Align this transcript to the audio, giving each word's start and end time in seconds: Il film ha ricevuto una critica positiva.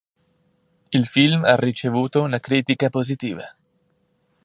Il 0.93 1.05
film 1.07 1.43
ha 1.45 1.55
ricevuto 1.55 2.23
una 2.23 2.39
critica 2.39 2.89
positiva. 2.89 3.55